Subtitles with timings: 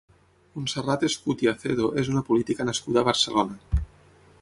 [0.55, 3.85] Montserrat Escutia Acedo és una política nascuda a Barcelona.